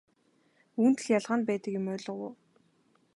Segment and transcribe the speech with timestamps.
[0.81, 2.31] Үүнд л ялгаа нь байдаг юм ойлгов уу?